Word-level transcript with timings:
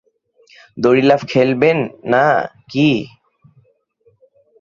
দড়ি 0.77 1.01
লাফ 1.01 1.21
খেলবেন 1.31 1.77
না-কি? 2.11 2.89